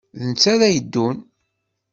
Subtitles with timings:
[0.17, 1.17] D netta ara yeddun.